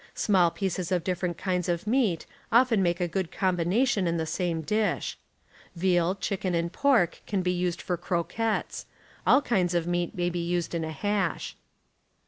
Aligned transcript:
Small 0.15 0.49
ijieces 0.49 0.91
of 0.91 1.05
1 1.05 1.05
nmmings, 1.05 1.13
dinerent 1.13 1.37
kinds 1.37 1.69
of 1.69 1.85
meat 1.85 2.25
often 2.51 2.81
make 2.81 2.99
a 2.99 3.07
good 3.07 3.31
combina 3.31 3.67
1 3.67 3.67
r. 3.81 3.85
tion 3.85 4.07
in 4.07 4.17
the 4.17 4.25
same 4.25 4.63
dish. 4.63 5.15
Veal, 5.75 6.15
chicken 6.15 6.55
and 6.55 6.73
pork 6.73 7.21
can 7.27 7.41
lett 7.41 7.41
overs 7.41 7.43
be 7.43 7.51
used 7.51 7.81
for 7.83 7.97
cro(]uettes: 7.99 8.85
all 9.27 9.43
kinds 9.43 9.75
of 9.75 9.85
meat 9.85 10.15
may 10.15 10.31
be 10.31 10.57
put 10.59 10.73
in 10.73 10.81
hash. 10.85 11.55